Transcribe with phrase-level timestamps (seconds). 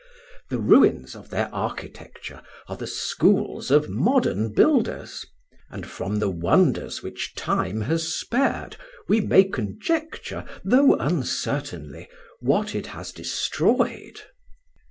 [0.49, 5.27] The ruins of their architecture are the schools of modern builders;
[5.69, 8.77] and from the wonders which time has spared
[9.07, 12.09] we may conjecture, though uncertainly,
[12.39, 14.21] what it has destroyed."